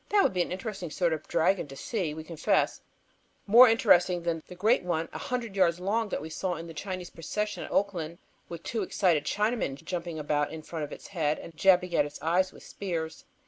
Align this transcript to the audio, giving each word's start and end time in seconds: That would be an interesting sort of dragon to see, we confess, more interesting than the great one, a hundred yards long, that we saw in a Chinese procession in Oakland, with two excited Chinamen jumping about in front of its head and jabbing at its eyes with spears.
That 0.09 0.23
would 0.23 0.33
be 0.33 0.41
an 0.41 0.51
interesting 0.51 0.89
sort 0.89 1.13
of 1.13 1.27
dragon 1.27 1.67
to 1.67 1.75
see, 1.75 2.15
we 2.15 2.23
confess, 2.23 2.81
more 3.45 3.69
interesting 3.69 4.23
than 4.23 4.41
the 4.47 4.55
great 4.55 4.81
one, 4.81 5.07
a 5.13 5.19
hundred 5.19 5.55
yards 5.55 5.79
long, 5.79 6.09
that 6.09 6.23
we 6.23 6.29
saw 6.31 6.55
in 6.55 6.67
a 6.67 6.73
Chinese 6.73 7.11
procession 7.11 7.63
in 7.65 7.69
Oakland, 7.71 8.17
with 8.49 8.63
two 8.63 8.81
excited 8.81 9.25
Chinamen 9.25 9.75
jumping 9.83 10.17
about 10.17 10.51
in 10.51 10.63
front 10.63 10.85
of 10.85 10.91
its 10.91 11.09
head 11.09 11.37
and 11.37 11.55
jabbing 11.55 11.93
at 11.93 12.05
its 12.07 12.19
eyes 12.19 12.51
with 12.51 12.63
spears. 12.63 13.25